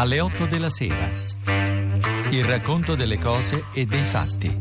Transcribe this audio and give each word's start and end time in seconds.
alle 0.00 0.18
8 0.18 0.46
della 0.46 0.70
sera. 0.70 1.06
Il 2.30 2.46
racconto 2.46 2.94
delle 2.94 3.18
cose 3.18 3.64
e 3.74 3.84
dei 3.84 4.02
fatti. 4.02 4.58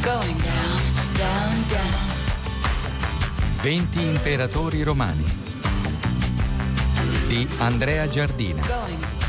Going 0.00 0.42
down, 0.42 0.80
down, 1.14 1.64
down. 1.68 2.10
20 3.60 4.02
imperatori 4.02 4.82
romani 4.82 5.24
di 7.28 7.48
Andrea 7.58 8.08
Giardina. 8.08 9.21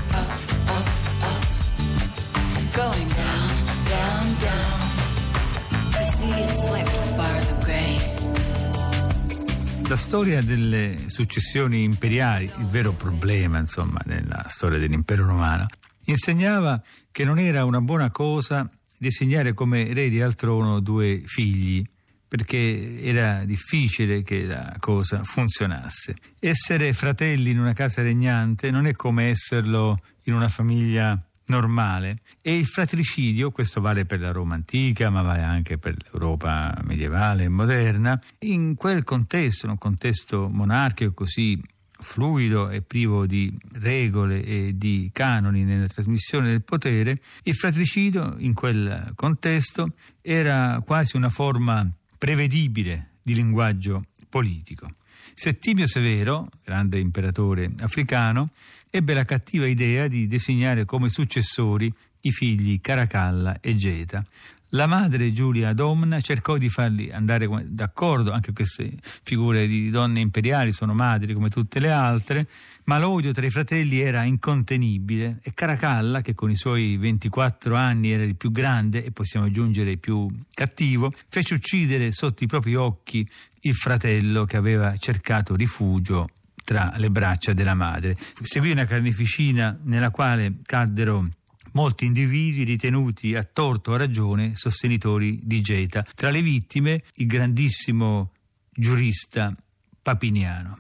La 9.94 10.00
storia 10.00 10.42
delle 10.42 11.04
successioni 11.06 11.84
imperiali, 11.84 12.46
il 12.46 12.66
vero 12.66 12.94
problema, 12.94 13.60
insomma, 13.60 14.02
nella 14.06 14.44
storia 14.48 14.80
dell'impero 14.80 15.24
romano, 15.24 15.68
insegnava 16.06 16.82
che 17.12 17.24
non 17.24 17.38
era 17.38 17.64
una 17.64 17.80
buona 17.80 18.10
cosa 18.10 18.68
disegnare 18.98 19.54
come 19.54 19.88
eredi 19.88 20.20
al 20.20 20.34
trono 20.34 20.80
due 20.80 21.22
figli, 21.28 21.86
perché 22.28 23.04
era 23.04 23.46
difficile 23.46 24.24
che 24.24 24.44
la 24.46 24.76
cosa 24.80 25.24
funzionasse. 25.24 26.16
Essere 26.40 26.92
fratelli 26.94 27.52
in 27.52 27.60
una 27.60 27.74
casa 27.74 28.02
regnante 28.02 28.72
non 28.72 28.88
è 28.88 28.94
come 28.94 29.30
esserlo 29.30 30.00
in 30.24 30.34
una 30.34 30.50
famiglia 30.50 31.24
normale 31.46 32.20
e 32.42 32.58
il 32.58 32.66
fratricidio, 32.66 33.52
questo 33.52 33.82
vale 33.82 34.06
per 34.06 34.20
la 34.20 34.32
Roma 34.32 34.56
antica 34.56 35.10
ma 35.10 35.22
vale 35.22 35.42
anche 35.42 35.78
per 35.78 35.96
l'Europa 36.02 36.78
medievale 36.84 37.44
e 37.46 37.50
moderna, 37.50 38.22
in 38.40 38.76
quel 38.76 39.04
contesto, 39.04 39.66
in 39.66 39.72
un 39.72 39.78
contesto 39.78 40.50
monarchico 40.50 41.14
così 41.14 41.62
fluido 42.04 42.70
e 42.70 42.82
privo 42.82 43.26
di 43.26 43.52
regole 43.74 44.44
e 44.44 44.74
di 44.76 45.10
canoni 45.14 45.64
nella 45.64 45.88
trasmissione 45.88 46.50
del 46.50 46.62
potere, 46.62 47.22
il 47.44 47.56
fratricidio 47.56 48.36
in 48.38 48.54
quel 48.54 49.14
contesto 49.16 49.94
era 50.22 50.82
quasi 50.86 51.16
una 51.16 51.30
forma 51.30 51.90
prevedibile 52.18 53.14
di 53.22 53.34
linguaggio 53.34 54.06
politico. 54.30 54.96
Settimio 55.34 55.88
Severo, 55.88 56.50
grande 56.64 57.00
imperatore 57.00 57.72
africano, 57.80 58.52
ebbe 58.96 59.16
la 59.16 59.26
cattiva 59.26 59.66
idea 59.66 60.08
di 60.08 60.28
designare 60.28 60.86
come 60.86 61.10
successori 61.10 61.92
i 62.22 62.32
figli 62.32 62.80
Caracalla 62.80 63.60
e 63.60 63.76
Geta. 63.76 64.24
La 64.70 64.86
madre 64.86 65.34
Giulia 65.34 65.74
Domna 65.74 66.22
cercò 66.22 66.58
di 66.58 66.70
farli 66.70 67.12
andare 67.12 67.50
d'accordo, 67.70 68.32
anche 68.32 68.54
queste 68.54 68.94
figure 69.24 69.66
di 69.66 69.90
donne 69.90 70.20
imperiali 70.20 70.72
sono 70.72 70.94
madri 70.94 71.34
come 71.34 71.50
tutte 71.50 71.80
le 71.80 71.90
altre, 71.90 72.48
ma 72.84 73.00
l'odio 73.00 73.32
tra 73.32 73.44
i 73.44 73.50
fratelli 73.50 74.00
era 74.00 74.26
incontenibile 74.26 75.40
e 75.42 75.56
Caracalla, 75.56 76.22
che 76.22 76.36
con 76.36 76.52
i 76.52 76.56
suoi 76.56 76.96
24 76.98 77.76
anni 77.76 78.12
era 78.12 78.24
il 78.24 78.36
più 78.36 78.52
grande 78.52 79.04
e 79.04 79.12
possiamo 79.12 79.48
aggiungere 79.48 79.90
il 79.90 80.00
più 80.00 80.28
cattivo, 80.54 81.12
fece 81.30 81.56
uccidere 81.56 82.12
sotto 82.12 82.44
i 82.44 82.48
propri 82.48 82.76
occhi 82.76 83.28
il 83.62 83.74
fratello 83.74 84.46
che 84.46 84.58
aveva 84.58 84.96
cercato 84.98 85.56
rifugio 85.56 86.30
tra 86.64 86.94
le 86.98 87.10
braccia 87.10 87.54
della 87.54 87.76
madre. 87.76 88.18
Seguì 88.42 88.72
una 88.72 88.86
carneficina 88.86 89.78
nella 89.84 90.10
quale 90.10 90.60
caddero 90.64 91.30
molti 91.74 92.06
individui 92.06 92.64
ritenuti 92.64 93.36
a 93.36 93.44
torto 93.44 93.92
o 93.92 93.94
a 93.96 93.98
ragione 93.98 94.56
sostenitori 94.56 95.40
di 95.44 95.62
Geta. 95.62 96.06
Tra 96.16 96.30
le 96.30 96.42
vittime 96.42 97.02
il 97.16 97.28
grandissimo 97.28 98.32
giurista 98.72 99.56
Papiniano. 100.02 100.80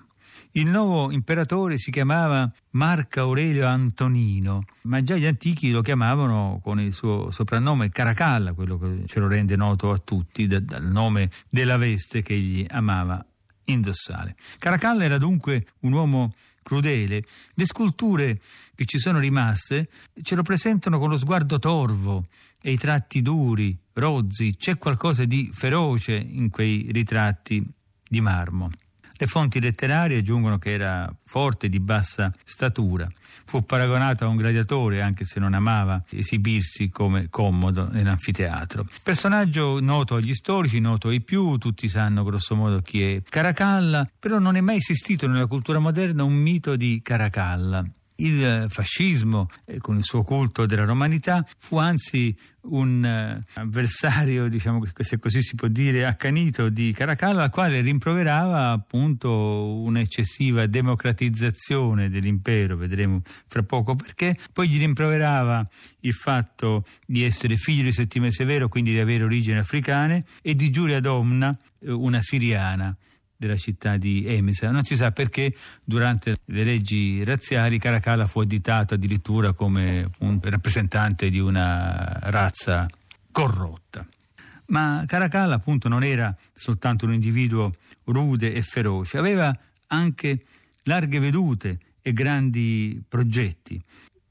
Il 0.55 0.67
nuovo 0.67 1.11
imperatore 1.11 1.79
si 1.79 1.89
chiamava 1.89 2.51
Marco 2.71 3.21
Aurelio 3.21 3.65
Antonino, 3.65 4.65
ma 4.83 5.01
già 5.01 5.15
gli 5.15 5.25
antichi 5.25 5.71
lo 5.71 5.81
chiamavano 5.81 6.59
con 6.61 6.79
il 6.79 6.93
suo 6.93 7.31
soprannome 7.31 7.89
Caracalla, 7.89 8.53
quello 8.53 8.77
che 8.77 9.07
ce 9.07 9.19
lo 9.19 9.27
rende 9.27 9.55
noto 9.55 9.89
a 9.89 9.97
tutti 9.97 10.45
dal 10.45 10.83
nome 10.83 11.31
della 11.49 11.77
veste 11.77 12.21
che 12.21 12.33
egli 12.33 12.63
amava 12.69 13.25
indossare. 13.65 14.35
Caracalla 14.57 15.03
era 15.03 15.17
dunque 15.17 15.67
un 15.81 15.93
uomo 15.93 16.33
crudele. 16.63 17.23
Le 17.53 17.65
sculture 17.65 18.39
che 18.73 18.85
ci 18.85 18.97
sono 18.97 19.19
rimaste 19.19 19.89
ce 20.21 20.35
lo 20.35 20.43
presentano 20.43 20.97
con 20.97 21.09
lo 21.09 21.17
sguardo 21.17 21.59
torvo 21.59 22.27
e 22.61 22.71
i 22.71 22.77
tratti 22.77 23.21
duri, 23.21 23.77
rozzi, 23.93 24.55
c'è 24.57 24.77
qualcosa 24.77 25.25
di 25.25 25.51
feroce 25.53 26.13
in 26.13 26.49
quei 26.49 26.87
ritratti 26.91 27.63
di 28.07 28.21
marmo. 28.21 28.71
Le 29.23 29.29
fonti 29.29 29.61
letterarie 29.61 30.17
aggiungono 30.17 30.57
che 30.57 30.73
era 30.73 31.09
forte 31.23 31.69
di 31.69 31.79
bassa 31.79 32.29
statura. 32.43 33.07
Fu 33.45 33.63
paragonato 33.63 34.25
a 34.25 34.27
un 34.27 34.35
gladiatore, 34.35 35.01
anche 35.01 35.23
se 35.23 35.39
non 35.39 35.53
amava 35.53 36.03
esibirsi 36.09 36.89
come 36.89 37.27
commodo 37.29 37.87
nell'anfiteatro. 37.89 38.85
Personaggio 39.01 39.79
noto 39.79 40.15
agli 40.15 40.33
storici, 40.33 40.81
noto 40.81 41.07
ai 41.07 41.21
più, 41.21 41.55
tutti 41.55 41.87
sanno 41.87 42.25
grossomodo 42.25 42.81
chi 42.81 43.01
è 43.01 43.23
Caracalla, 43.23 44.05
però 44.19 44.39
non 44.39 44.57
è 44.57 44.61
mai 44.61 44.75
esistito 44.75 45.25
nella 45.25 45.47
cultura 45.47 45.79
moderna 45.79 46.25
un 46.25 46.33
mito 46.33 46.75
di 46.75 46.99
Caracalla. 47.01 47.81
Il 48.15 48.67
fascismo, 48.69 49.49
eh, 49.65 49.79
con 49.79 49.97
il 49.97 50.03
suo 50.03 50.23
culto 50.23 50.65
della 50.65 50.85
romanità, 50.85 51.45
fu 51.57 51.77
anzi 51.77 52.35
un 52.63 53.03
eh, 53.03 53.41
avversario, 53.55 54.47
diciamo 54.47 54.81
se 54.95 55.19
così 55.19 55.41
si 55.41 55.55
può 55.55 55.67
dire, 55.67 56.05
accanito 56.05 56.69
di 56.69 56.93
Caracalla, 56.93 57.43
al 57.43 57.49
quale 57.49 57.81
rimproverava 57.81 58.71
appunto 58.71 59.81
un'eccessiva 59.81 60.65
democratizzazione 60.67 62.09
dell'impero, 62.09 62.77
vedremo 62.77 63.21
fra 63.47 63.63
poco 63.63 63.95
perché, 63.95 64.37
poi 64.53 64.69
gli 64.69 64.77
rimproverava 64.77 65.67
il 66.01 66.13
fatto 66.13 66.85
di 67.05 67.23
essere 67.23 67.55
figlio 67.55 67.83
di 67.83 67.91
Settime 67.91 68.31
Severo, 68.31 68.69
quindi 68.69 68.91
di 68.91 68.99
avere 68.99 69.23
origini 69.23 69.57
africane, 69.57 70.25
e 70.41 70.55
di 70.55 70.69
Giulia 70.69 70.99
Domna, 70.99 71.57
eh, 71.79 71.91
una 71.91 72.21
siriana 72.21 72.95
della 73.45 73.57
città 73.57 73.97
di 73.97 74.23
Emesa. 74.25 74.71
Non 74.71 74.85
si 74.85 74.95
sa 74.95 75.11
perché 75.11 75.53
durante 75.83 76.37
le 76.45 76.63
leggi 76.63 77.23
razziali 77.23 77.77
Caracalla 77.77 78.25
fu 78.25 78.39
additato 78.39 78.93
addirittura 78.93 79.53
come 79.53 80.09
un 80.19 80.39
rappresentante 80.41 81.29
di 81.29 81.39
una 81.39 82.19
razza 82.21 82.87
corrotta. 83.31 84.05
Ma 84.67 85.03
Caracalla 85.05 85.55
appunto 85.55 85.89
non 85.89 86.03
era 86.03 86.35
soltanto 86.53 87.05
un 87.05 87.13
individuo 87.13 87.75
rude 88.05 88.53
e 88.53 88.61
feroce, 88.61 89.17
aveva 89.17 89.55
anche 89.87 90.45
larghe 90.83 91.19
vedute 91.19 91.79
e 92.01 92.13
grandi 92.13 93.01
progetti. 93.07 93.81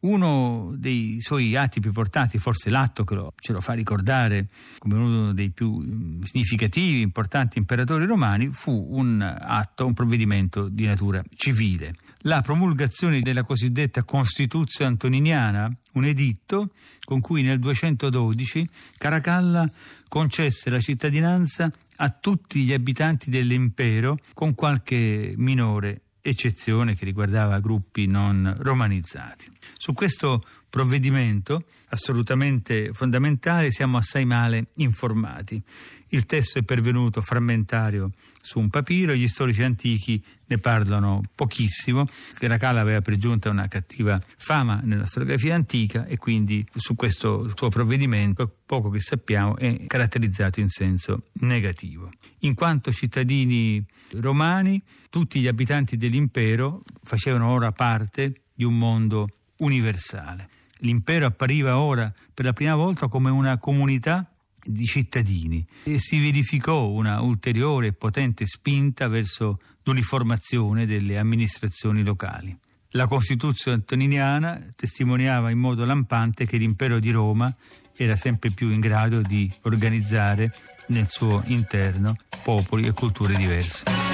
Uno 0.02 0.72
dei 0.76 1.18
suoi 1.20 1.54
atti 1.54 1.78
più 1.78 1.90
importanti, 1.90 2.38
forse 2.38 2.70
l'atto 2.70 3.04
che 3.04 3.14
lo, 3.14 3.34
ce 3.36 3.52
lo 3.52 3.60
fa 3.60 3.72
ricordare 3.72 4.48
come 4.78 4.94
uno 4.94 5.32
dei 5.32 5.50
più 5.50 6.20
significativi, 6.24 7.00
importanti 7.00 7.58
imperatori 7.58 8.04
romani, 8.04 8.50
fu 8.52 8.88
un 8.90 9.20
atto, 9.20 9.86
un 9.86 9.94
provvedimento 9.94 10.68
di 10.68 10.86
natura 10.86 11.22
civile. 11.36 11.94
La 12.22 12.40
promulgazione 12.40 13.20
della 13.20 13.44
cosiddetta 13.44 14.02
Costituzione 14.02 14.90
Antoniniana, 14.90 15.72
un 15.92 16.04
editto 16.04 16.70
con 17.04 17.20
cui 17.20 17.42
nel 17.42 17.60
212 17.60 18.68
Caracalla 18.98 19.70
concesse 20.08 20.68
la 20.68 20.80
cittadinanza 20.80 21.70
a 21.96 22.08
tutti 22.10 22.64
gli 22.64 22.72
abitanti 22.72 23.30
dell'impero 23.30 24.18
con 24.34 24.54
qualche 24.54 25.34
minore 25.36 26.00
eccezione 26.22 26.94
che 26.94 27.04
riguardava 27.04 27.58
gruppi 27.58 28.06
non 28.06 28.54
romanizzati. 28.58 29.46
Su 29.76 29.92
questo 29.92 30.44
provvedimento, 30.72 31.64
assolutamente 31.90 32.94
fondamentale, 32.94 33.70
siamo 33.70 33.98
assai 33.98 34.24
male 34.24 34.68
informati. 34.76 35.62
Il 36.08 36.24
testo 36.24 36.58
è 36.58 36.62
pervenuto 36.62 37.20
frammentario 37.20 38.12
su 38.40 38.58
un 38.58 38.70
papiro, 38.70 39.12
gli 39.12 39.28
storici 39.28 39.62
antichi 39.62 40.24
ne 40.46 40.56
parlano 40.56 41.20
pochissimo. 41.34 42.06
Caracalla 42.38 42.80
aveva 42.80 43.02
per 43.02 43.18
giunta 43.18 43.50
una 43.50 43.68
cattiva 43.68 44.18
fama 44.38 44.80
nella 44.82 45.04
storiografia 45.04 45.54
antica 45.54 46.06
e 46.06 46.16
quindi 46.16 46.66
su 46.74 46.94
questo 46.94 47.52
suo 47.54 47.68
provvedimento, 47.68 48.50
poco 48.64 48.88
che 48.88 49.00
sappiamo, 49.00 49.58
è 49.58 49.84
caratterizzato 49.86 50.60
in 50.60 50.70
senso 50.70 51.24
negativo. 51.40 52.10
In 52.40 52.54
quanto 52.54 52.92
cittadini 52.92 53.84
romani, 54.12 54.82
tutti 55.10 55.38
gli 55.38 55.48
abitanti 55.48 55.98
dell'impero 55.98 56.82
facevano 57.02 57.48
ora 57.48 57.72
parte 57.72 58.44
di 58.54 58.64
un 58.64 58.78
mondo 58.78 59.28
universale. 59.58 60.48
L'impero 60.82 61.26
appariva 61.26 61.78
ora 61.78 62.12
per 62.34 62.44
la 62.44 62.52
prima 62.52 62.74
volta 62.74 63.08
come 63.08 63.30
una 63.30 63.58
comunità 63.58 64.28
di 64.64 64.84
cittadini 64.84 65.64
e 65.84 65.98
si 65.98 66.20
verificò 66.20 66.88
una 66.88 67.20
ulteriore 67.20 67.88
e 67.88 67.92
potente 67.92 68.46
spinta 68.46 69.08
verso 69.08 69.60
l'uniformazione 69.84 70.86
delle 70.86 71.18
amministrazioni 71.18 72.02
locali. 72.02 72.56
La 72.90 73.06
Costituzione 73.06 73.78
antoniniana 73.78 74.68
testimoniava 74.76 75.50
in 75.50 75.58
modo 75.58 75.84
lampante 75.84 76.46
che 76.46 76.58
l'impero 76.58 76.98
di 76.98 77.10
Roma 77.10 77.52
era 77.96 78.16
sempre 78.16 78.50
più 78.50 78.70
in 78.70 78.80
grado 78.80 79.20
di 79.22 79.50
organizzare 79.62 80.52
nel 80.86 81.06
suo 81.08 81.42
interno 81.46 82.16
popoli 82.42 82.86
e 82.86 82.92
culture 82.92 83.34
diverse. 83.34 84.11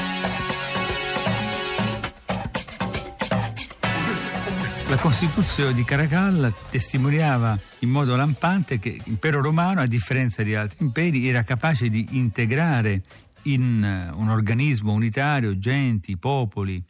La 4.89 4.97
Costituzione 4.97 5.75
di 5.75 5.85
Caracalla 5.85 6.51
testimoniava 6.51 7.61
in 7.81 7.91
modo 7.91 8.17
lampante 8.17 8.79
che 8.79 8.99
l'impero 9.05 9.43
romano, 9.43 9.83
a 9.83 9.87
differenza 9.87 10.43
di 10.43 10.55
altri 10.55 10.79
imperi, 10.81 11.29
era 11.29 11.43
capace 11.43 11.91
di 11.91 12.07
integrare 12.13 13.03
in 13.43 13.85
eh, 13.85 14.11
un 14.15 14.31
organismo 14.31 14.95
unitario 14.95 15.59
genti, 15.59 16.17
popoli, 16.17 16.83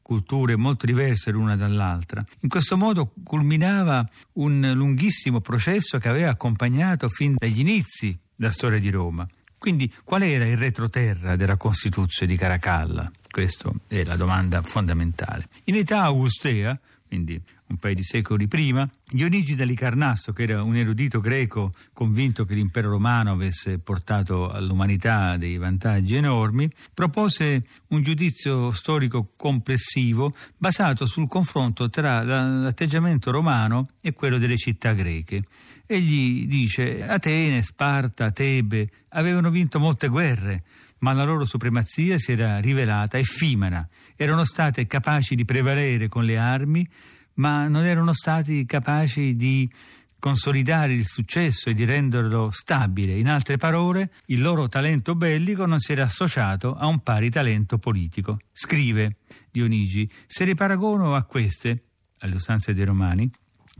culture 0.00 0.56
molto 0.56 0.86
diverse 0.86 1.30
l'una 1.30 1.54
dall'altra. 1.54 2.24
In 2.40 2.48
questo 2.48 2.78
modo 2.78 3.12
culminava 3.22 4.08
un 4.34 4.72
lunghissimo 4.74 5.40
processo 5.40 5.98
che 5.98 6.08
aveva 6.08 6.30
accompagnato 6.30 7.10
fin 7.10 7.34
dagli 7.36 7.60
inizi 7.60 8.18
la 8.36 8.50
storia 8.50 8.78
di 8.78 8.88
Roma. 8.88 9.28
Quindi 9.58 9.92
qual 10.02 10.22
era 10.22 10.46
il 10.46 10.56
retroterra 10.56 11.36
della 11.36 11.58
Costituzione 11.58 12.32
di 12.32 12.38
Caracalla? 12.38 13.10
Questa 13.30 13.70
è 13.86 14.04
la 14.04 14.16
domanda 14.16 14.62
fondamentale. 14.62 15.48
In 15.64 15.76
età 15.76 16.02
augustea, 16.02 16.80
quindi 17.12 17.38
un 17.66 17.76
paio 17.76 17.94
di 17.94 18.02
secoli 18.02 18.48
prima, 18.48 18.88
Dionigi 19.06 19.54
da 19.54 19.64
Licarnasso, 19.64 20.32
che 20.32 20.44
era 20.44 20.62
un 20.62 20.76
erudito 20.76 21.20
greco 21.20 21.74
convinto 21.92 22.46
che 22.46 22.54
l'impero 22.54 22.88
romano 22.88 23.32
avesse 23.32 23.76
portato 23.76 24.50
all'umanità 24.50 25.36
dei 25.36 25.58
vantaggi 25.58 26.14
enormi, 26.14 26.70
propose 26.94 27.66
un 27.88 28.00
giudizio 28.00 28.70
storico 28.70 29.32
complessivo 29.36 30.34
basato 30.56 31.04
sul 31.04 31.28
confronto 31.28 31.90
tra 31.90 32.22
l'atteggiamento 32.22 33.30
romano 33.30 33.90
e 34.00 34.14
quello 34.14 34.38
delle 34.38 34.56
città 34.56 34.94
greche. 34.94 35.44
Egli 35.84 36.46
dice 36.46 37.06
Atene, 37.06 37.60
Sparta, 37.60 38.30
Tebe 38.30 38.88
avevano 39.10 39.50
vinto 39.50 39.78
molte 39.78 40.08
guerre, 40.08 40.64
ma 41.02 41.12
la 41.12 41.24
loro 41.24 41.44
supremazia 41.44 42.18
si 42.18 42.32
era 42.32 42.58
rivelata 42.58 43.18
effimera. 43.18 43.86
Erano 44.16 44.44
state 44.44 44.86
capaci 44.86 45.34
di 45.34 45.44
prevalere 45.44 46.08
con 46.08 46.24
le 46.24 46.38
armi, 46.38 46.88
ma 47.34 47.66
non 47.68 47.84
erano 47.84 48.12
stati 48.12 48.64
capaci 48.64 49.36
di 49.36 49.70
consolidare 50.18 50.92
il 50.92 51.04
successo 51.04 51.70
e 51.70 51.74
di 51.74 51.84
renderlo 51.84 52.50
stabile. 52.52 53.18
In 53.18 53.28
altre 53.28 53.56
parole, 53.56 54.12
il 54.26 54.40
loro 54.40 54.68
talento 54.68 55.16
bellico 55.16 55.66
non 55.66 55.80
si 55.80 55.90
era 55.90 56.04
associato 56.04 56.76
a 56.76 56.86
un 56.86 57.00
pari 57.00 57.28
talento 57.30 57.78
politico. 57.78 58.38
Scrive 58.52 59.16
Dionigi, 59.50 60.08
se 60.26 60.44
le 60.44 60.54
paragono 60.54 61.16
a 61.16 61.24
queste, 61.24 61.86
alle 62.18 62.36
usanze 62.36 62.72
dei 62.72 62.84
romani, 62.84 63.28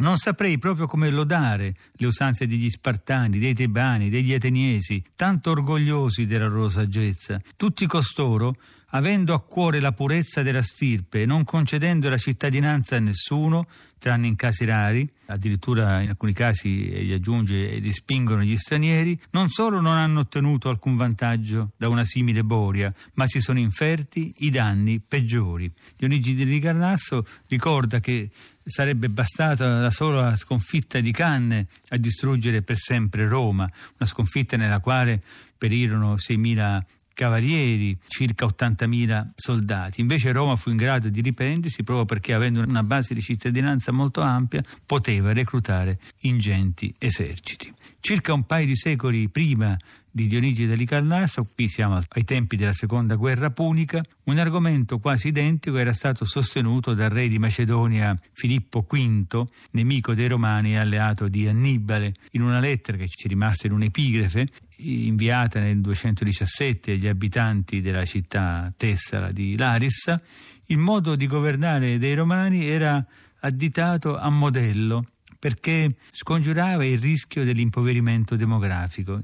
non 0.03 0.17
saprei 0.17 0.59
proprio 0.59 0.87
come 0.87 1.11
lodare 1.11 1.75
le 1.93 2.07
usanze 2.07 2.47
degli 2.47 2.69
Spartani, 2.69 3.39
dei 3.39 3.55
Tebani, 3.55 4.11
degli 4.11 4.35
Ateniesi, 4.35 5.03
tanto 5.17 5.53
orgogliosi 5.53 6.27
della 6.27 6.49
loro 6.49 6.69
saggezza. 6.69 7.41
Tutti 7.57 7.87
costoro, 7.87 8.55
avendo 8.91 9.33
a 9.33 9.41
cuore 9.41 9.81
la 9.81 9.93
purezza 9.93 10.43
della 10.43 10.63
stirpe 10.63 11.23
e 11.23 11.27
non 11.27 11.45
concedendo 11.45 12.11
la 12.11 12.19
cittadinanza 12.19 12.97
a 12.97 13.01
nessuno, 13.01 13.67
tranne 14.03 14.27
in 14.27 14.35
casi 14.35 14.65
rari, 14.65 15.09
addirittura 15.27 16.01
in 16.01 16.09
alcuni 16.09 16.33
casi 16.33 16.69
gli 16.69 17.13
aggiunge 17.13 17.71
e 17.71 17.79
respingono 17.79 18.43
gli 18.43 18.57
stranieri, 18.57 19.19
non 19.31 19.49
solo 19.49 19.81
non 19.81 19.97
hanno 19.97 20.21
ottenuto 20.21 20.69
alcun 20.69 20.97
vantaggio 20.97 21.71
da 21.77 21.89
una 21.89 22.05
simile 22.05 22.43
boria, 22.43 22.93
ma 23.15 23.29
si 23.29 23.41
sono 23.41 23.61
inferti 23.61 24.35
i 24.39 24.51
danni 24.51 24.99
peggiori. 24.99 25.71
Dionigi 25.97 26.35
di 26.35 26.43
Ricarnasso 26.43 27.25
ricorda 27.47 28.01
che 28.01 28.31
sarebbe 28.65 29.09
bastata 29.09 29.81
la 29.81 29.91
sola 29.91 30.37
sconfitta 30.37 31.01
di 31.01 31.13
Canne 31.13 31.67
a 31.89 31.97
distruggere 31.97 32.63
per 32.63 32.77
sempre 32.77 33.29
Roma, 33.29 33.71
una 33.99 34.09
sconfitta 34.09 34.57
nella 34.57 34.81
quale 34.81 35.23
perirono 35.57 36.15
6.000 36.15 36.81
cavalieri, 37.15 37.97
circa 38.09 38.47
80.000 38.47 39.31
soldati. 39.35 40.01
Invece 40.01 40.33
Roma 40.33 40.57
fu 40.57 40.71
in 40.71 40.77
grado 40.77 41.09
di 41.09 41.21
riprendersi 41.21 41.83
proprio 41.83 42.05
perché 42.05 42.35
avendo 42.35 42.61
una 42.61 42.83
base 42.83 43.15
di 43.15 43.21
cittadinanza 43.21 43.93
molto 43.93 44.21
ampia 44.21 44.63
poteva 44.85 45.33
reclutare 45.33 45.99
ingenti 46.21 46.93
eserciti. 46.99 47.73
Circa 48.01 48.33
un 48.33 48.45
paio 48.45 48.67
di 48.67 48.77
secoli 48.77 49.29
prima 49.29 49.77
di 50.13 50.27
Dionigi 50.27 50.67
Delicarnasso, 50.67 51.47
qui 51.55 51.69
siamo 51.69 51.99
ai 52.07 52.25
tempi 52.25 52.57
della 52.57 52.75
seconda 52.75 53.17
guerra 53.17 53.51
punica, 53.51 54.03
un 54.25 54.39
argomento 54.39 54.99
quasi 54.99 55.29
identico 55.29 55.79
era 55.79 55.95
stato 55.95 56.27
sostenuto 56.27 56.93
dal 56.93 57.09
re 57.09 57.29
di 57.29 57.39
Macedonia 57.39 58.17
Filippo 58.33 58.87
V, 58.89 59.43
nemico 59.71 60.13
dei 60.13 60.29
Romani 60.29 60.75
e 60.75 60.77
alleato 60.77 61.29
di 61.29 61.49
Annibale, 61.49 62.15
in 62.33 62.43
una 62.43 62.61
lettera 62.61 62.99
che 62.99 63.09
ci 63.09 63.27
rimase 63.27 63.69
in 63.69 63.73
un'epigrafe 63.73 64.49
inviata 64.77 65.61
nel 65.61 65.81
217 65.81 66.93
agli 66.93 67.07
abitanti 67.07 67.81
della 67.81 68.05
città 68.05 68.73
tessala 68.77 69.33
di 69.33 69.57
Larissa, 69.57 70.21
il 70.67 70.79
modo 70.79 71.17
di 71.17 71.27
governare 71.27 71.97
dei 71.99 72.15
Romani 72.15 72.67
era 72.67 73.05
additato 73.41 74.19
a 74.19 74.29
modello 74.29 75.07
perché 75.39 75.97
scongiurava 76.13 76.85
il 76.85 76.99
rischio 76.99 77.45
dell'impoverimento 77.45 78.37
demografico. 78.37 79.23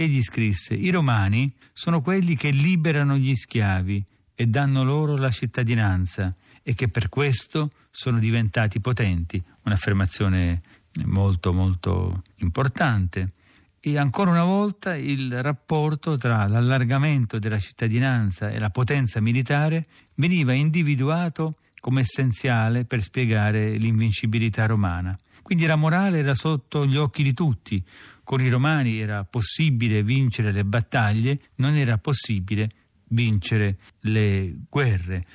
Egli 0.00 0.22
scrisse: 0.22 0.72
I 0.72 0.88
romani 0.88 1.52
sono 1.74 2.00
quelli 2.00 2.34
che 2.34 2.48
liberano 2.48 3.18
gli 3.18 3.34
schiavi 3.34 4.02
e 4.34 4.46
danno 4.46 4.82
loro 4.82 5.14
la 5.18 5.30
cittadinanza 5.30 6.34
e 6.62 6.72
che 6.72 6.88
per 6.88 7.10
questo 7.10 7.70
sono 7.90 8.18
diventati 8.18 8.80
potenti. 8.80 9.42
Un'affermazione 9.64 10.62
molto 11.04 11.52
molto 11.52 12.22
importante. 12.36 13.32
E 13.78 13.98
ancora 13.98 14.30
una 14.30 14.44
volta 14.44 14.96
il 14.96 15.42
rapporto 15.42 16.16
tra 16.16 16.48
l'allargamento 16.48 17.38
della 17.38 17.58
cittadinanza 17.58 18.48
e 18.48 18.58
la 18.58 18.70
potenza 18.70 19.20
militare 19.20 19.86
veniva 20.14 20.54
individuato 20.54 21.56
come 21.78 22.00
essenziale 22.00 22.86
per 22.86 23.02
spiegare 23.02 23.76
l'invincibilità 23.76 24.64
romana. 24.64 25.14
Quindi 25.50 25.66
la 25.66 25.74
morale 25.74 26.18
era 26.18 26.34
sotto 26.34 26.86
gli 26.86 26.96
occhi 26.96 27.24
di 27.24 27.34
tutti, 27.34 27.82
con 28.22 28.40
i 28.40 28.48
romani 28.48 29.00
era 29.00 29.24
possibile 29.24 30.04
vincere 30.04 30.52
le 30.52 30.64
battaglie, 30.64 31.40
non 31.56 31.74
era 31.74 31.98
possibile 31.98 32.70
vincere 33.08 33.76
le 34.02 34.58
guerre. 34.68 35.26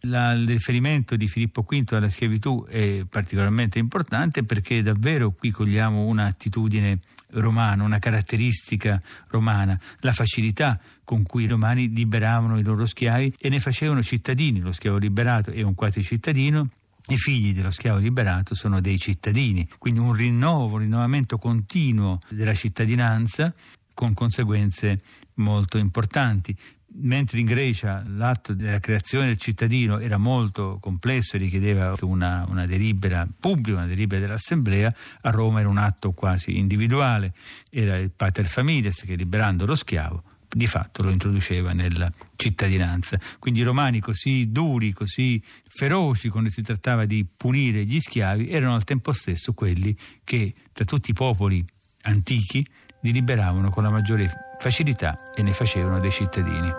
La, 0.00 0.32
il 0.32 0.46
riferimento 0.46 1.16
di 1.16 1.26
Filippo 1.26 1.62
V 1.62 1.84
alla 1.94 2.10
schiavitù 2.10 2.66
è 2.66 3.06
particolarmente 3.08 3.78
importante 3.78 4.44
perché 4.44 4.82
davvero 4.82 5.30
qui 5.30 5.50
cogliamo 5.50 6.04
un'attitudine 6.04 6.98
romana, 7.30 7.82
una 7.82 7.98
caratteristica 7.98 9.00
romana, 9.28 9.80
la 10.00 10.12
facilità 10.12 10.78
con 11.02 11.22
cui 11.22 11.44
i 11.44 11.48
romani 11.48 11.88
liberavano 11.88 12.58
i 12.58 12.62
loro 12.62 12.84
schiavi 12.84 13.36
e 13.38 13.48
ne 13.48 13.58
facevano 13.58 14.02
cittadini, 14.02 14.60
lo 14.60 14.72
schiavo 14.72 14.98
liberato 14.98 15.50
è 15.50 15.62
un 15.62 15.74
quasi 15.74 16.02
cittadino 16.02 16.68
i 17.08 17.16
figli 17.16 17.52
dello 17.52 17.70
schiavo 17.70 17.98
liberato 17.98 18.54
sono 18.54 18.80
dei 18.80 18.98
cittadini, 18.98 19.68
quindi 19.78 20.00
un 20.00 20.12
rinnovo, 20.12 20.74
un 20.74 20.80
rinnovamento 20.80 21.38
continuo 21.38 22.20
della 22.28 22.54
cittadinanza 22.54 23.52
con 23.92 24.14
conseguenze 24.14 24.98
molto 25.34 25.78
importanti. 25.78 26.56
Mentre 26.94 27.40
in 27.40 27.46
Grecia 27.46 28.04
l'atto 28.06 28.52
della 28.52 28.78
creazione 28.78 29.26
del 29.26 29.38
cittadino 29.38 29.98
era 29.98 30.18
molto 30.18 30.78
complesso 30.78 31.36
e 31.36 31.38
richiedeva 31.38 31.94
una, 32.02 32.44
una 32.46 32.66
delibera 32.66 33.26
pubblica, 33.40 33.78
una 33.78 33.86
delibera 33.86 34.20
dell'assemblea, 34.20 34.94
a 35.22 35.30
Roma 35.30 35.60
era 35.60 35.70
un 35.70 35.78
atto 35.78 36.12
quasi 36.12 36.58
individuale, 36.58 37.32
era 37.70 37.96
il 37.96 38.10
pater 38.10 38.46
familias 38.46 39.02
che 39.04 39.16
liberando 39.16 39.64
lo 39.64 39.74
schiavo 39.74 40.22
di 40.54 40.66
fatto 40.66 41.02
lo 41.02 41.10
introduceva 41.10 41.72
nella 41.72 42.10
cittadinanza. 42.36 43.18
Quindi 43.38 43.60
i 43.60 43.62
romani 43.64 44.00
così 44.00 44.50
duri, 44.50 44.92
così 44.92 45.42
feroci 45.68 46.28
quando 46.28 46.50
si 46.50 46.62
trattava 46.62 47.06
di 47.06 47.26
punire 47.36 47.84
gli 47.84 48.00
schiavi 48.00 48.50
erano 48.50 48.74
al 48.74 48.84
tempo 48.84 49.12
stesso 49.12 49.54
quelli 49.54 49.96
che 50.24 50.54
tra 50.72 50.84
tutti 50.84 51.10
i 51.10 51.14
popoli 51.14 51.64
antichi 52.02 52.64
li 53.00 53.12
liberavano 53.12 53.70
con 53.70 53.82
la 53.82 53.90
maggiore 53.90 54.30
facilità 54.58 55.32
e 55.34 55.42
ne 55.42 55.52
facevano 55.52 55.98
dei 55.98 56.10
cittadini. 56.10 56.70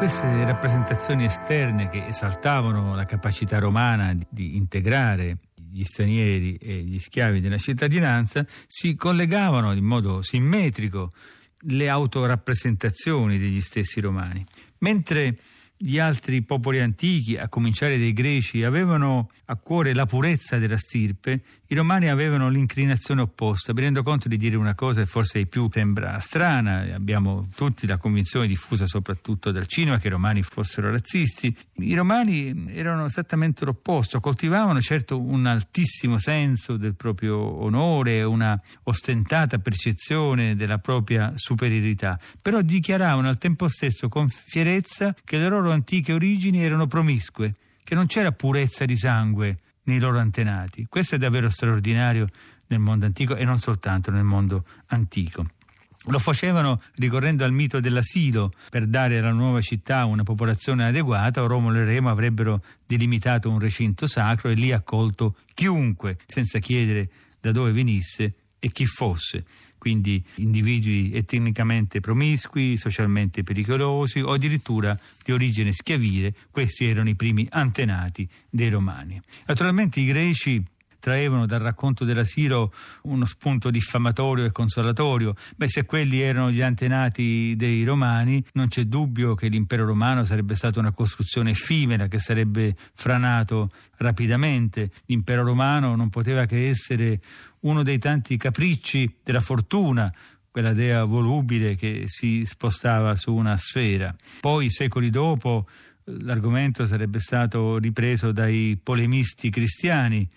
Queste 0.00 0.46
rappresentazioni 0.46 1.26
esterne 1.26 1.90
che 1.90 2.06
esaltavano 2.06 2.94
la 2.94 3.04
capacità 3.04 3.58
romana 3.58 4.14
di, 4.30 4.56
integrare 4.56 5.36
gli 5.54 5.84
stranieri 5.84 6.54
e 6.54 6.76
gli 6.76 6.98
schiavi 6.98 7.42
della 7.42 7.58
cittadinanza, 7.58 8.46
si 8.66 8.94
collegavano 8.94 9.74
in 9.74 9.84
modo 9.84 10.22
simmetrico 10.22 11.12
le 11.64 11.90
autorappresentazioni 11.90 13.36
degli 13.36 13.60
stessi 13.60 14.00
romani. 14.00 14.42
Mentre 14.78 15.36
gli 15.82 15.98
altri 15.98 16.42
popoli 16.42 16.78
antichi, 16.78 17.36
a 17.36 17.48
cominciare 17.48 17.96
dai 17.96 18.12
greci, 18.12 18.64
avevano 18.64 19.30
a 19.46 19.56
cuore 19.56 19.94
la 19.94 20.04
purezza 20.04 20.58
della 20.58 20.76
stirpe, 20.76 21.42
i 21.68 21.74
romani 21.74 22.10
avevano 22.10 22.50
l'inclinazione 22.50 23.22
opposta. 23.22 23.72
Mi 23.72 23.80
rendo 23.80 24.02
conto 24.02 24.28
di 24.28 24.36
dire 24.36 24.56
una 24.56 24.74
cosa 24.74 25.00
che 25.00 25.06
forse 25.06 25.38
ai 25.38 25.46
più 25.46 25.70
sembra 25.72 26.18
strana, 26.18 26.94
abbiamo 26.94 27.48
tutti 27.54 27.86
la 27.86 27.96
convinzione 27.96 28.46
diffusa 28.46 28.86
soprattutto 28.86 29.50
dal 29.52 29.66
cinema 29.66 29.98
che 29.98 30.08
i 30.08 30.10
romani 30.10 30.42
fossero 30.42 30.90
razzisti. 30.90 31.56
I 31.76 31.94
romani 31.94 32.66
erano 32.74 33.06
esattamente 33.06 33.64
l'opposto, 33.64 34.20
coltivavano 34.20 34.82
certo 34.82 35.18
un 35.18 35.46
altissimo 35.46 36.18
senso 36.18 36.76
del 36.76 36.94
proprio 36.94 37.38
onore, 37.38 38.22
una 38.22 38.60
ostentata 38.82 39.58
percezione 39.58 40.56
della 40.56 40.78
propria 40.78 41.32
superiorità, 41.36 42.18
però 42.42 42.60
dichiaravano 42.60 43.28
al 43.28 43.38
tempo 43.38 43.68
stesso 43.68 44.08
con 44.08 44.28
fierezza 44.28 45.14
che 45.24 45.38
le 45.38 45.48
loro 45.48 45.69
antiche 45.72 46.12
origini 46.12 46.62
erano 46.62 46.86
promiscue, 46.86 47.54
che 47.82 47.94
non 47.94 48.06
c'era 48.06 48.32
purezza 48.32 48.84
di 48.84 48.96
sangue 48.96 49.58
nei 49.84 49.98
loro 49.98 50.18
antenati. 50.18 50.86
Questo 50.88 51.14
è 51.14 51.18
davvero 51.18 51.48
straordinario 51.50 52.26
nel 52.68 52.78
mondo 52.78 53.06
antico 53.06 53.34
e 53.36 53.44
non 53.44 53.58
soltanto 53.58 54.10
nel 54.10 54.24
mondo 54.24 54.64
antico. 54.86 55.46
Lo 56.04 56.18
facevano 56.18 56.80
ricorrendo 56.94 57.44
al 57.44 57.52
mito 57.52 57.78
dell'asilo 57.78 58.52
per 58.70 58.86
dare 58.86 59.18
alla 59.18 59.32
nuova 59.32 59.60
città 59.60 60.06
una 60.06 60.22
popolazione 60.22 60.86
adeguata. 60.86 61.42
Romolo 61.42 61.78
e 61.78 61.84
Remo 61.84 62.08
avrebbero 62.08 62.64
delimitato 62.86 63.50
un 63.50 63.58
recinto 63.58 64.06
sacro 64.06 64.48
e 64.48 64.54
lì 64.54 64.72
accolto 64.72 65.36
chiunque, 65.52 66.16
senza 66.26 66.58
chiedere 66.58 67.10
da 67.38 67.52
dove 67.52 67.72
venisse 67.72 68.34
e 68.58 68.70
chi 68.70 68.86
fosse. 68.86 69.44
Quindi 69.80 70.22
individui 70.34 71.10
etnicamente 71.14 72.00
promiscui, 72.00 72.76
socialmente 72.76 73.42
pericolosi 73.42 74.20
o 74.20 74.32
addirittura 74.32 74.96
di 75.24 75.32
origine 75.32 75.72
schiavile, 75.72 76.34
questi 76.50 76.84
erano 76.84 77.08
i 77.08 77.14
primi 77.14 77.46
antenati 77.48 78.28
dei 78.50 78.68
romani. 78.68 79.18
Naturalmente 79.46 80.00
i 80.00 80.04
greci 80.04 80.62
traevano 81.00 81.46
dal 81.46 81.60
racconto 81.60 82.04
dell'asilo 82.04 82.72
uno 83.02 83.24
spunto 83.24 83.70
diffamatorio 83.70 84.44
e 84.44 84.52
consolatorio. 84.52 85.34
Beh, 85.56 85.68
se 85.68 85.84
quelli 85.84 86.20
erano 86.20 86.50
gli 86.52 86.62
antenati 86.62 87.54
dei 87.56 87.82
romani, 87.82 88.44
non 88.52 88.68
c'è 88.68 88.84
dubbio 88.84 89.34
che 89.34 89.48
l'impero 89.48 89.84
romano 89.84 90.24
sarebbe 90.24 90.54
stata 90.54 90.78
una 90.78 90.92
costruzione 90.92 91.50
effimera 91.50 92.06
che 92.06 92.20
sarebbe 92.20 92.76
franato 92.94 93.70
rapidamente. 93.96 94.90
L'impero 95.06 95.42
romano 95.42 95.96
non 95.96 96.08
poteva 96.10 96.46
che 96.46 96.68
essere 96.68 97.20
uno 97.60 97.82
dei 97.82 97.98
tanti 97.98 98.36
capricci 98.36 99.16
della 99.24 99.40
fortuna, 99.40 100.12
quella 100.50 100.72
dea 100.72 101.04
volubile 101.04 101.76
che 101.76 102.04
si 102.06 102.44
spostava 102.44 103.14
su 103.16 103.34
una 103.34 103.56
sfera. 103.56 104.14
Poi, 104.40 104.70
secoli 104.70 105.10
dopo, 105.10 105.66
l'argomento 106.04 106.86
sarebbe 106.86 107.20
stato 107.20 107.78
ripreso 107.78 108.32
dai 108.32 108.78
polemisti 108.82 109.50
cristiani 109.50 110.28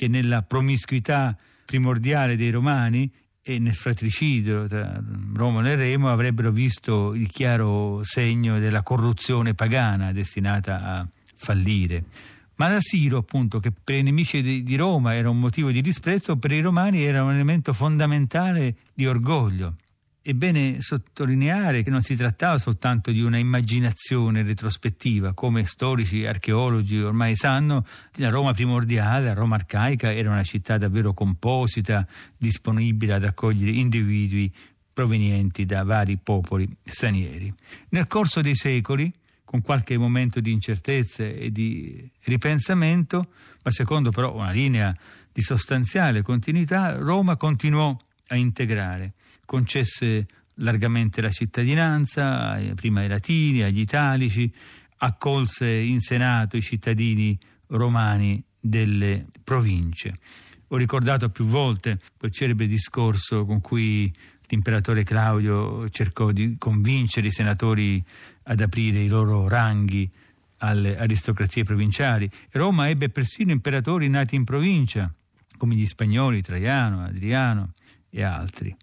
che 0.00 0.08
nella 0.08 0.40
promiscuità 0.40 1.36
primordiale 1.66 2.34
dei 2.34 2.48
romani 2.48 3.12
e 3.42 3.58
nel 3.58 3.74
fratricidio 3.74 4.66
tra 4.66 4.98
Roma 5.34 5.62
e 5.68 5.74
Remo 5.74 6.08
avrebbero 6.08 6.50
visto 6.50 7.12
il 7.12 7.28
chiaro 7.28 8.00
segno 8.02 8.58
della 8.58 8.82
corruzione 8.82 9.52
pagana 9.52 10.10
destinata 10.10 10.82
a 10.82 11.06
fallire. 11.36 12.04
Ma 12.54 12.70
l'asilo, 12.70 13.18
appunto, 13.18 13.60
che 13.60 13.72
per 13.72 13.96
i 13.96 14.02
nemici 14.02 14.62
di 14.62 14.76
Roma 14.76 15.14
era 15.14 15.28
un 15.28 15.38
motivo 15.38 15.70
di 15.70 15.82
disprezzo, 15.82 16.38
per 16.38 16.52
i 16.52 16.62
romani 16.62 17.02
era 17.02 17.22
un 17.22 17.34
elemento 17.34 17.74
fondamentale 17.74 18.76
di 18.94 19.06
orgoglio. 19.06 19.74
È 20.22 20.34
bene 20.34 20.82
sottolineare 20.82 21.82
che 21.82 21.88
non 21.88 22.02
si 22.02 22.14
trattava 22.14 22.58
soltanto 22.58 23.10
di 23.10 23.22
una 23.22 23.38
immaginazione 23.38 24.42
retrospettiva, 24.42 25.32
come 25.32 25.64
storici 25.64 26.26
archeologi 26.26 27.00
ormai 27.00 27.34
sanno, 27.34 27.86
la 28.16 28.28
Roma 28.28 28.52
primordiale, 28.52 29.24
la 29.24 29.32
Roma 29.32 29.54
arcaica, 29.54 30.12
era 30.12 30.30
una 30.30 30.42
città 30.42 30.76
davvero 30.76 31.14
composita, 31.14 32.06
disponibile 32.36 33.14
ad 33.14 33.24
accogliere 33.24 33.70
individui 33.70 34.52
provenienti 34.92 35.64
da 35.64 35.84
vari 35.84 36.18
popoli 36.18 36.68
stranieri. 36.84 37.50
Nel 37.88 38.06
corso 38.06 38.42
dei 38.42 38.56
secoli, 38.56 39.10
con 39.42 39.62
qualche 39.62 39.96
momento 39.96 40.40
di 40.40 40.52
incertezza 40.52 41.24
e 41.24 41.50
di 41.50 42.10
ripensamento, 42.24 43.32
ma 43.62 43.70
secondo 43.70 44.10
però 44.10 44.34
una 44.34 44.50
linea 44.50 44.94
di 45.32 45.40
sostanziale 45.40 46.20
continuità, 46.20 46.94
Roma 46.98 47.38
continuò 47.38 47.96
a 48.26 48.36
integrare 48.36 49.14
concesse 49.50 50.28
largamente 50.58 51.20
la 51.20 51.32
cittadinanza, 51.32 52.56
prima 52.76 53.00
ai 53.00 53.08
latini, 53.08 53.62
agli 53.62 53.80
italici, 53.80 54.48
accolse 54.98 55.66
in 55.68 55.98
Senato 55.98 56.56
i 56.56 56.62
cittadini 56.62 57.36
romani 57.66 58.40
delle 58.60 59.26
province. 59.42 60.14
Ho 60.68 60.76
ricordato 60.76 61.30
più 61.30 61.46
volte 61.46 61.98
quel 62.16 62.30
celebre 62.30 62.68
discorso 62.68 63.44
con 63.44 63.60
cui 63.60 64.14
l'imperatore 64.46 65.02
Claudio 65.02 65.88
cercò 65.88 66.30
di 66.30 66.54
convincere 66.56 67.26
i 67.26 67.32
senatori 67.32 68.00
ad 68.44 68.60
aprire 68.60 69.02
i 69.02 69.08
loro 69.08 69.48
ranghi 69.48 70.08
alle 70.58 70.96
aristocrazie 70.96 71.64
provinciali. 71.64 72.30
Roma 72.52 72.88
ebbe 72.88 73.08
persino 73.08 73.50
imperatori 73.50 74.08
nati 74.08 74.36
in 74.36 74.44
provincia, 74.44 75.12
come 75.56 75.74
gli 75.74 75.86
spagnoli, 75.86 76.40
Traiano, 76.40 77.02
Adriano 77.02 77.72
e 78.10 78.22
altri. 78.22 78.76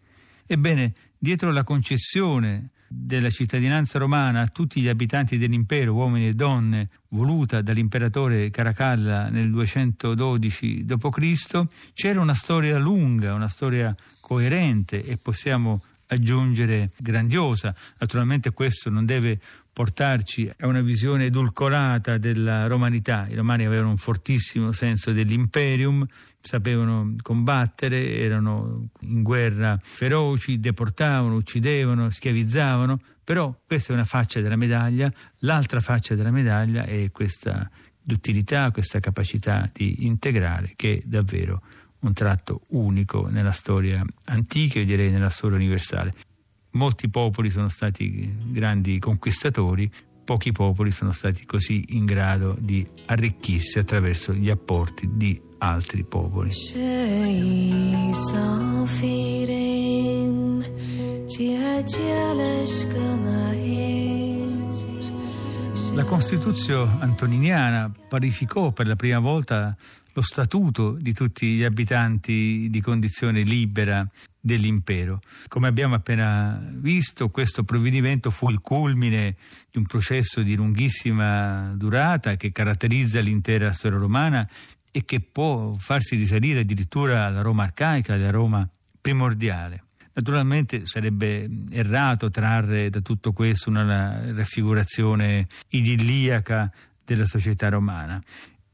Ebbene, 0.47 0.93
dietro 1.17 1.51
la 1.51 1.63
concessione 1.63 2.69
della 2.87 3.29
cittadinanza 3.29 3.99
romana 3.99 4.41
a 4.41 4.47
tutti 4.47 4.79
gli 4.79 4.87
abitanti 4.87 5.37
dell'impero, 5.37 5.93
uomini 5.93 6.29
e 6.29 6.33
donne, 6.33 6.87
voluta 7.09 7.61
dall'imperatore 7.61 8.49
Caracalla 8.49 9.27
nel 9.29 9.51
212 9.51 10.85
d.C., 10.85 11.65
c'era 11.93 12.21
una 12.21 12.33
storia 12.33 12.77
lunga, 12.77 13.33
una 13.33 13.49
storia 13.49 13.93
coerente 14.21 15.03
e 15.03 15.17
possiamo 15.17 15.81
aggiungere 16.07 16.91
grandiosa. 16.97 17.75
Naturalmente 17.97 18.51
questo 18.51 18.89
non 18.89 19.05
deve 19.05 19.39
portarci 19.77 20.51
a 20.57 20.65
una 20.65 20.81
visione 20.81 21.25
edulcorata 21.25 22.17
della 22.17 22.65
romanità. 22.65 23.27
I 23.29 23.35
romani 23.35 23.63
avevano 23.63 23.91
un 23.91 23.97
fortissimo 23.97 24.71
senso 24.71 25.11
dell'imperium, 25.11 26.03
sapevano 26.41 27.13
combattere, 27.21 28.17
erano 28.17 28.87
in 29.01 29.21
guerra 29.21 29.79
feroci, 29.79 30.59
deportavano, 30.59 31.35
uccidevano, 31.35 32.09
schiavizzavano, 32.09 32.99
però 33.23 33.55
questa 33.67 33.91
è 33.91 33.95
una 33.95 34.05
faccia 34.05 34.41
della 34.41 34.55
medaglia, 34.55 35.13
l'altra 35.41 35.79
faccia 35.79 36.15
della 36.15 36.31
medaglia 36.31 36.83
è 36.83 37.11
questa 37.11 37.69
duttilità, 38.01 38.71
questa 38.71 38.99
capacità 38.99 39.69
di 39.71 40.07
integrare 40.07 40.73
che 40.75 40.95
è 40.95 41.01
davvero 41.05 41.61
un 41.99 42.13
tratto 42.13 42.61
unico 42.69 43.27
nella 43.29 43.51
storia 43.51 44.03
antica 44.23 44.79
e 44.79 44.85
direi 44.85 45.11
nella 45.11 45.29
storia 45.29 45.57
universale. 45.57 46.15
Molti 46.77 47.09
popoli 47.09 47.49
sono 47.49 47.69
stati 47.69 48.31
grandi 48.51 48.99
conquistatori, 48.99 49.91
pochi 50.23 50.51
popoli 50.51 50.91
sono 50.91 51.11
stati 51.11 51.43
così 51.43 51.83
in 51.95 52.05
grado 52.05 52.55
di 52.59 52.87
arricchirsi 53.07 53.79
attraverso 53.79 54.31
gli 54.31 54.51
apporti 54.51 55.09
di 55.11 55.41
altri 55.57 56.03
popoli. 56.03 56.51
La 65.95 66.03
Costituzione 66.03 66.97
antoniniana 66.99 67.91
parificò 68.07 68.71
per 68.71 68.85
la 68.85 68.95
prima 68.95 69.17
volta 69.17 69.75
lo 70.13 70.21
statuto 70.21 70.91
di 70.91 71.13
tutti 71.13 71.55
gli 71.55 71.63
abitanti 71.63 72.67
di 72.69 72.81
condizione 72.81 73.41
libera 73.41 74.07
dell'impero. 74.47 75.21
Come 75.47 75.67
abbiamo 75.67 75.93
appena 75.93 76.59
visto, 76.71 77.29
questo 77.29 77.63
provvedimento 77.63 78.31
fu 78.31 78.49
il 78.49 78.61
culmine 78.61 79.35
di 79.69 79.77
un 79.77 79.85
processo 79.85 80.41
di 80.41 80.55
lunghissima 80.55 81.73
durata 81.75 82.35
che 82.35 82.51
caratterizza 82.51 83.19
l'intera 83.19 83.73
storia 83.73 83.99
romana 83.99 84.49
e 84.89 85.05
che 85.05 85.19
può 85.19 85.75
farsi 85.77 86.15
risalire 86.15 86.61
addirittura 86.61 87.25
alla 87.25 87.41
Roma 87.41 87.63
arcaica, 87.63 88.15
alla 88.15 88.31
Roma 88.31 88.67
primordiale. 88.99 89.83
Naturalmente 90.13 90.87
sarebbe 90.87 91.47
errato 91.69 92.31
trarre 92.31 92.89
da 92.89 93.01
tutto 93.01 93.33
questo 93.33 93.69
una 93.69 94.33
raffigurazione 94.33 95.47
idilliaca 95.67 96.71
della 97.05 97.25
società 97.25 97.69
romana 97.69 98.19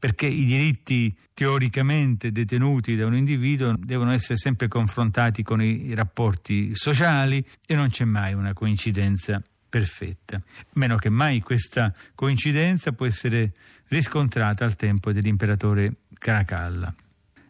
perché 0.04 0.26
i 0.26 0.44
diritti 0.44 1.16
teoricamente 1.32 2.30
detenuti 2.30 2.94
da 2.94 3.06
un 3.06 3.16
individuo 3.16 3.74
devono 3.78 4.12
essere 4.12 4.36
sempre 4.36 4.68
confrontati 4.68 5.42
con 5.42 5.62
i 5.62 5.94
rapporti 5.94 6.74
sociali 6.74 7.42
e 7.64 7.74
non 7.74 7.88
c'è 7.88 8.04
mai 8.04 8.34
una 8.34 8.52
coincidenza 8.52 9.42
perfetta. 9.66 10.42
Meno 10.74 10.96
che 10.96 11.08
mai 11.08 11.40
questa 11.40 11.90
coincidenza 12.14 12.92
può 12.92 13.06
essere 13.06 13.54
riscontrata 13.88 14.66
al 14.66 14.76
tempo 14.76 15.10
dell'imperatore 15.10 15.94
Caracalla. 16.18 16.94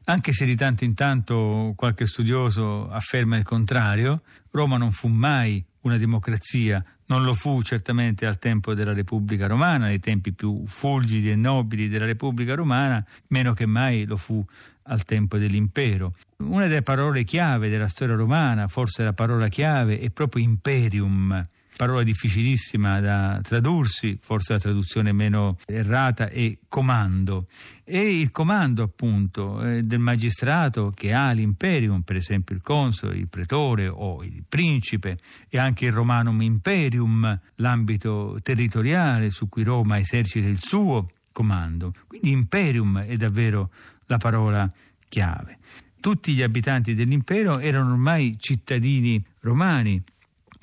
Anche 0.05 0.33
se 0.33 0.45
di 0.45 0.55
tanto 0.55 0.85
in 0.85 0.95
tanto 0.95 1.73
qualche 1.75 2.07
studioso 2.07 2.89
afferma 2.89 3.37
il 3.37 3.43
contrario, 3.43 4.23
Roma 4.53 4.77
non 4.77 4.93
fu 4.93 5.09
mai 5.09 5.61
una 5.81 5.97
democrazia 5.97 6.85
non 7.07 7.25
lo 7.25 7.35
fu 7.35 7.63
certamente 7.63 8.27
al 8.27 8.39
tempo 8.39 8.75
della 8.75 8.93
Repubblica 8.93 9.47
Romana, 9.47 9.87
nei 9.87 10.01
tempi 10.01 10.33
più 10.33 10.65
fulgidi 10.67 11.31
e 11.31 11.37
nobili 11.37 11.89
della 11.89 12.07
Repubblica 12.07 12.55
Romana, 12.55 13.05
meno 13.29 13.53
che 13.53 13.67
mai 13.67 14.05
lo 14.05 14.17
fu 14.17 14.45
al 14.85 15.05
tempo 15.05 15.39
dell'impero. 15.39 16.15
Una 16.39 16.67
delle 16.67 16.83
parole 16.83 17.25
chiave 17.25 17.69
della 17.69 17.89
storia 17.89 18.15
romana, 18.15 18.69
forse 18.69 19.03
la 19.03 19.13
parola 19.13 19.49
chiave, 19.49 19.99
è 19.99 20.11
proprio 20.11 20.43
imperium, 20.43 21.43
parola 21.77 22.03
difficilissima 22.03 23.01
da 23.01 23.41
tradursi, 23.43 24.19
forse 24.21 24.55
la 24.55 24.59
traduzione 24.59 25.13
meno 25.13 25.59
errata 25.67 26.29
è 26.29 26.57
comando. 26.69 27.47
E 27.85 28.19
il 28.19 28.31
comando 28.31 28.83
appunto 28.83 29.63
eh, 29.63 29.83
del 29.83 29.99
magistrato 29.99 30.91
che 30.95 31.13
ha 31.13 31.31
l'imperium, 31.33 32.03
per 32.03 32.17
esempio 32.17 32.55
il 32.55 32.63
console, 32.63 33.17
il 33.17 33.29
pretore 33.29 33.89
o 33.89 34.23
il 34.23 34.45
principe, 34.49 35.19
e 35.49 35.59
anche 35.59 35.87
il 35.87 35.93
romanum 35.93 36.41
imperium, 36.41 37.39
l'ambito 37.57 38.39
territoriale 38.43 39.31
su 39.31 39.49
cui 39.49 39.65
Roma 39.65 39.99
esercita 39.99 40.49
il 40.49 40.61
suo 40.61 41.11
comando. 41.33 41.93
Quindi 42.07 42.31
imperium 42.31 43.01
è 43.01 43.17
davvero 43.17 43.71
la 44.07 44.19
parola 44.19 44.71
chiave. 45.09 45.59
Tutti 46.01 46.35
gli 46.35 46.43
abitanti 46.43 46.95
dell'impero 46.95 47.59
erano 47.59 47.93
ormai 47.93 48.37
cittadini 48.39 49.25
romani, 49.41 50.03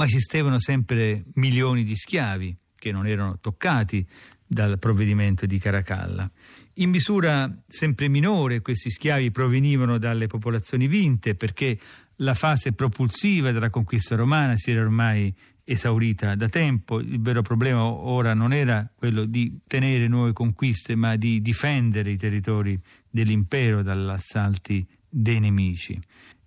ma 0.01 0.07
esistevano 0.07 0.59
sempre 0.59 1.25
milioni 1.35 1.83
di 1.83 1.95
schiavi 1.95 2.57
che 2.75 2.91
non 2.91 3.05
erano 3.05 3.37
toccati 3.39 4.03
dal 4.47 4.79
provvedimento 4.79 5.45
di 5.45 5.59
Caracalla. 5.59 6.27
In 6.75 6.89
misura 6.89 7.55
sempre 7.67 8.07
minore 8.07 8.61
questi 8.61 8.89
schiavi 8.89 9.29
provenivano 9.29 9.99
dalle 9.99 10.25
popolazioni 10.25 10.87
vinte 10.87 11.35
perché 11.35 11.77
la 12.15 12.33
fase 12.33 12.73
propulsiva 12.73 13.51
della 13.51 13.69
conquista 13.69 14.15
romana 14.15 14.55
si 14.55 14.71
era 14.71 14.81
ormai 14.81 15.31
esaurita 15.63 16.33
da 16.33 16.49
tempo. 16.49 16.99
Il 16.99 17.21
vero 17.21 17.43
problema 17.43 17.83
ora 17.83 18.33
non 18.33 18.53
era 18.53 18.89
quello 18.95 19.25
di 19.25 19.59
tenere 19.67 20.07
nuove 20.07 20.33
conquiste, 20.33 20.95
ma 20.95 21.15
di 21.15 21.43
difendere 21.43 22.09
i 22.09 22.17
territori 22.17 22.79
dell'impero 23.07 23.83
dagli 23.83 24.09
assalti 24.09 24.83
dei 25.07 25.39
nemici. 25.39 26.01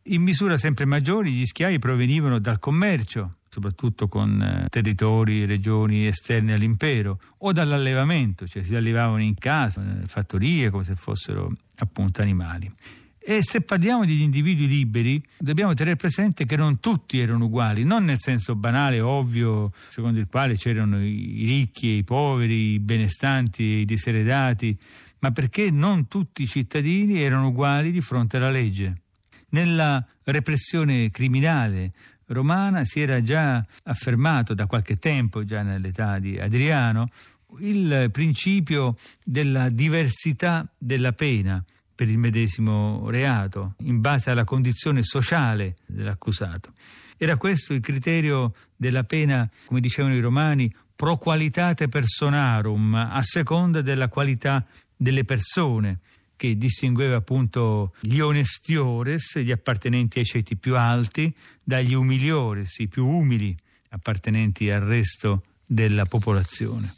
In 0.09 0.23
misura 0.23 0.59
sempre 0.59 0.85
maggiori 0.85 1.33
gli 1.33 1.47
schiavi 1.47 1.79
provenivano 1.79 2.39
dal 2.39 2.59
commercio, 2.59 3.37
soprattutto 3.55 4.09
con 4.09 4.43
eh, 4.43 4.67
territori 4.69 5.45
regioni 5.45 6.09
esterni 6.09 6.51
all'impero, 6.51 7.21
o 7.39 7.53
dall'allevamento, 7.53 8.49
cioè 8.49 8.65
si 8.65 8.75
allevavano 8.75 9.23
in 9.23 9.35
casa, 9.35 9.81
nelle 9.81 10.07
fattorie, 10.07 10.71
come 10.71 10.83
se 10.83 10.97
fossero 10.97 11.53
appunto 11.77 12.21
animali. 12.21 12.73
E 13.27 13.43
se 13.43 13.61
parliamo 13.61 14.05
di 14.05 14.23
individui 14.23 14.67
liberi, 14.67 15.23
dobbiamo 15.39 15.73
tenere 15.73 15.95
presente 15.95 16.45
che 16.45 16.57
non 16.57 16.81
tutti 16.81 17.21
erano 17.21 17.45
uguali, 17.45 17.85
non 17.85 18.05
nel 18.05 18.19
senso 18.19 18.57
banale, 18.57 19.01
ovvio, 19.01 19.71
secondo 19.89 20.19
il 20.19 20.27
quale 20.29 20.57
c'erano 20.57 21.01
i 21.01 21.45
ricchi 21.47 21.91
e 21.91 21.97
i 21.99 22.05
poveri, 22.05 22.73
i 22.73 22.81
benestanti 22.81 23.63
e 23.63 23.81
i 23.81 23.85
diseredati, 23.85 24.77
ma 25.21 25.31
perché 25.31 25.71
non 25.71 26.09
tutti 26.09 26.43
i 26.43 26.47
cittadini 26.47 27.23
erano 27.23 27.47
uguali 27.47 27.93
di 27.93 28.01
fronte 28.01 28.37
alla 28.37 28.51
legge. 28.51 29.01
Nella 29.51 30.05
repressione 30.25 31.11
criminale 31.11 31.93
romana 32.27 32.85
si 32.85 33.01
era 33.01 33.23
già 33.23 33.65
affermato 33.85 34.55
da 34.55 34.67
qualche 34.67 34.97
tempo, 34.97 35.45
già 35.45 35.63
nell'età 35.63 36.19
di 36.19 36.39
Adriano, 36.39 37.09
il 37.61 38.09
principio 38.11 38.97
della 39.23 39.69
diversità 39.69 40.69
della 40.77 41.13
pena 41.13 41.63
per 41.95 42.09
il 42.09 42.19
medesimo 42.19 43.09
reato, 43.09 43.75
in 43.81 44.01
base 44.01 44.31
alla 44.31 44.45
condizione 44.45 45.03
sociale 45.05 45.77
dell'accusato. 45.87 46.73
Era 47.17 47.37
questo 47.37 47.73
il 47.73 47.81
criterio 47.81 48.55
della 48.77 49.05
pena, 49.05 49.49
come 49.67 49.81
dicevano 49.81 50.17
i 50.17 50.21
romani, 50.21 50.73
pro 50.97 51.17
qualitate 51.17 51.89
personarum, 51.89 52.95
a 52.95 53.23
seconda 53.23 53.81
della 53.81 54.09
qualità 54.09 54.67
delle 54.97 55.25
persone 55.25 56.01
che 56.37 56.57
distingueva 56.57 57.17
appunto 57.17 57.95
gli 58.01 58.19
onestiores, 58.19 59.39
gli 59.39 59.51
appartenenti 59.51 60.19
ai 60.19 60.25
ceti 60.25 60.57
più 60.57 60.77
alti, 60.77 61.35
dagli 61.63 61.95
umiliores, 61.95 62.79
i 62.79 62.89
più 62.89 63.07
umili, 63.07 63.57
appartenenti 63.91 64.71
al 64.71 64.83
resto 64.83 65.45
della 65.65 66.07
popolazione. 66.07 66.95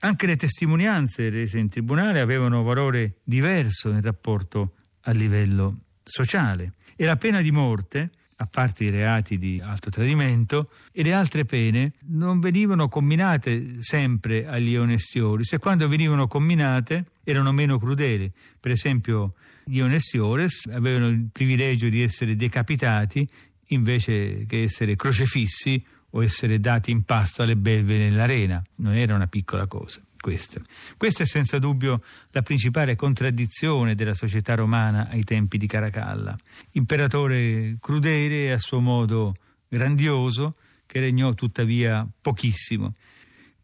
Anche 0.00 0.26
le 0.26 0.36
testimonianze 0.36 1.28
rese 1.28 1.58
in 1.58 1.68
tribunale 1.68 2.20
avevano 2.20 2.62
valore 2.62 3.16
diverso 3.22 3.90
in 3.90 4.00
rapporto 4.00 4.74
al 5.02 5.16
livello 5.16 5.80
sociale 6.02 6.74
e 6.96 7.04
la 7.04 7.16
pena 7.16 7.42
di 7.42 7.50
morte 7.50 8.10
a 8.42 8.46
parte 8.46 8.84
i 8.84 8.90
reati 8.90 9.36
di 9.36 9.60
alto 9.62 9.90
tradimento, 9.90 10.70
e 10.92 11.02
le 11.02 11.12
altre 11.12 11.44
pene 11.44 11.92
non 12.06 12.40
venivano 12.40 12.88
comminate 12.88 13.82
sempre 13.82 14.46
agli 14.46 14.76
onestiori, 14.76 15.44
se 15.44 15.58
quando 15.58 15.86
venivano 15.88 16.26
comminate 16.26 17.04
erano 17.22 17.52
meno 17.52 17.78
crudeli. 17.78 18.32
Per 18.58 18.70
esempio, 18.70 19.34
gli 19.64 19.80
onestiores 19.80 20.66
avevano 20.72 21.08
il 21.08 21.28
privilegio 21.30 21.88
di 21.90 22.02
essere 22.02 22.34
decapitati 22.34 23.28
invece 23.68 24.44
che 24.46 24.62
essere 24.62 24.96
crocefissi 24.96 25.84
o 26.12 26.22
essere 26.24 26.58
dati 26.58 26.90
in 26.90 27.04
pasto 27.04 27.42
alle 27.42 27.56
belve 27.56 27.98
nell'arena. 27.98 28.62
Non 28.76 28.94
era 28.94 29.14
una 29.14 29.26
piccola 29.26 29.66
cosa. 29.66 30.00
Questa. 30.20 30.60
Questa 30.98 31.22
è 31.22 31.26
senza 31.26 31.58
dubbio 31.58 32.02
la 32.32 32.42
principale 32.42 32.94
contraddizione 32.94 33.94
della 33.94 34.12
società 34.12 34.54
romana 34.54 35.08
ai 35.08 35.24
tempi 35.24 35.56
di 35.56 35.66
Caracalla. 35.66 36.36
Imperatore 36.72 37.78
crudele 37.80 38.44
e 38.44 38.50
a 38.50 38.58
suo 38.58 38.80
modo 38.80 39.34
grandioso, 39.66 40.56
che 40.84 41.00
regnò 41.00 41.32
tuttavia 41.32 42.06
pochissimo. 42.20 42.96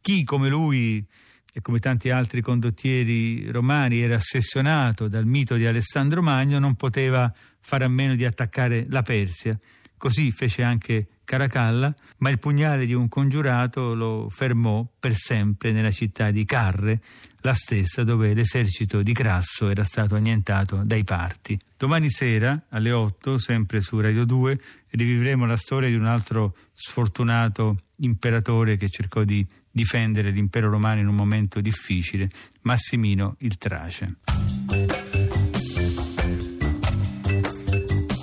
Chi 0.01 0.25
come 0.25 0.49
lui 0.49 1.05
e 1.53 1.61
come 1.61 1.79
tanti 1.79 2.09
altri 2.09 2.41
condottieri 2.41 3.51
romani 3.51 4.01
era 4.01 4.15
ossessionato 4.15 5.09
dal 5.09 5.27
mito 5.27 5.57
di 5.57 5.67
Alessandro 5.67 6.23
Magno, 6.23 6.59
non 6.59 6.75
poteva 6.75 7.31
fare 7.61 7.85
a 7.85 7.89
meno 7.89 8.15
di 8.15 8.25
attaccare 8.25 8.87
la 8.89 9.03
Persia. 9.03 9.59
Così 9.99 10.31
fece 10.31 10.63
anche 10.63 11.09
Caracalla, 11.27 11.93
ma 12.19 12.31
il 12.31 12.39
pugnale 12.39 12.87
di 12.87 12.95
un 12.95 13.09
congiurato 13.09 13.95
lo 13.95 14.29
fermò 14.31 14.87
per 14.99 15.15
sempre 15.15 15.73
nella 15.73 15.91
città 15.91 16.31
di 16.31 16.45
Carre, 16.45 17.03
la 17.41 17.53
stessa 17.53 18.05
dove 18.05 18.33
l'esercito 18.33 19.03
di 19.03 19.13
Crasso 19.13 19.69
era 19.69 19.85
stato 19.85 20.15
annientato 20.15 20.83
dai 20.85 21.03
parti. 21.05 21.59
Domani 21.77 22.11
sera, 22.11 22.67
alle 22.71 22.93
8, 22.93 23.39
sempre 23.39 23.81
su 23.81 24.01
Radio 24.01 24.25
2, 24.25 24.59
rivivremo 24.91 25.47
la 25.47 25.57
storia 25.57 25.89
di 25.89 25.97
un 25.97 26.07
altro 26.07 26.57
sfortunato 26.73 27.83
imperatore 27.97 28.77
che 28.77 28.89
cercò 28.89 29.25
di 29.25 29.45
difendere 29.69 30.31
l'impero 30.31 30.71
romano 30.71 31.01
in 31.01 31.09
un 31.09 31.17
momento 31.17 31.61
difficile, 31.61 32.31
Massimino 32.63 33.35
il 33.41 33.59
Trace. 33.59 34.19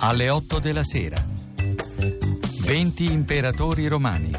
Alle 0.00 0.28
8 0.30 0.58
della 0.58 0.84
sera 0.84 1.33
20 2.64 3.12
imperatori 3.12 3.86
romani. 3.88 4.30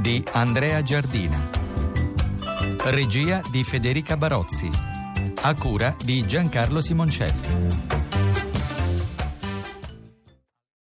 Di 0.00 0.24
Andrea 0.32 0.82
Giardina. 0.82 1.40
Regia 2.86 3.40
di 3.52 3.62
Federica 3.62 4.16
Barozzi. 4.16 4.68
A 5.42 5.54
cura 5.54 5.94
di 6.02 6.26
Giancarlo 6.26 6.80
Simoncelli. 6.80 8.05